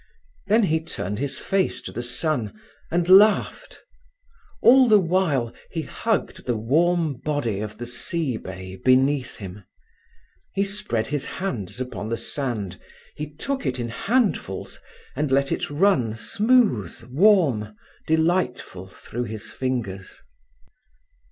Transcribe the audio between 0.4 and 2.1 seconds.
Then he turned his face to the